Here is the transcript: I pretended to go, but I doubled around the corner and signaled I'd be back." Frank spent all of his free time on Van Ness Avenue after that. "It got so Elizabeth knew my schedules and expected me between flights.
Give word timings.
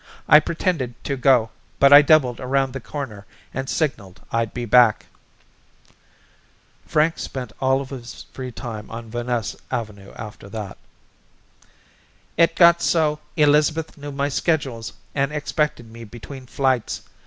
I 0.27 0.39
pretended 0.39 0.95
to 1.03 1.15
go, 1.15 1.51
but 1.79 1.93
I 1.93 2.01
doubled 2.01 2.39
around 2.39 2.73
the 2.73 2.79
corner 2.79 3.27
and 3.53 3.69
signaled 3.69 4.19
I'd 4.31 4.51
be 4.51 4.65
back." 4.65 5.05
Frank 6.87 7.19
spent 7.19 7.53
all 7.61 7.81
of 7.81 7.91
his 7.91 8.25
free 8.33 8.51
time 8.51 8.89
on 8.89 9.11
Van 9.11 9.27
Ness 9.27 9.55
Avenue 9.69 10.11
after 10.15 10.49
that. 10.49 10.79
"It 12.35 12.55
got 12.55 12.81
so 12.81 13.19
Elizabeth 13.37 13.95
knew 13.95 14.11
my 14.11 14.29
schedules 14.29 14.93
and 15.13 15.31
expected 15.31 15.87
me 15.91 16.03
between 16.03 16.47
flights. 16.47 17.03